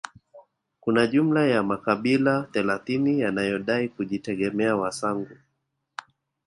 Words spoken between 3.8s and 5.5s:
kujitegemea Wasangu